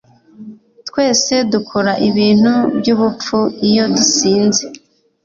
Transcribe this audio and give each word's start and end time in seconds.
Twese 0.87 1.33
dukora 1.53 1.91
ibintu 2.09 2.53
byubupfu 2.77 3.37
iyo 3.67 3.83
dusinze 3.95 4.63